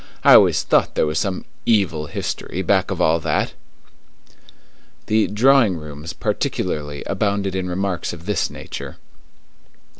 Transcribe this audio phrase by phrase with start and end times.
[0.23, 3.53] I always thought there was some evil history back of all that."
[5.05, 8.97] The "drawing rooms" particularly abounded in remarks of this nature.